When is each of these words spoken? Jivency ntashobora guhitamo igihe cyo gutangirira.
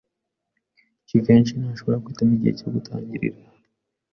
Jivency 1.07 1.53
ntashobora 1.61 2.01
guhitamo 2.05 2.31
igihe 2.35 2.53
cyo 2.59 2.67
gutangirira. 2.75 3.37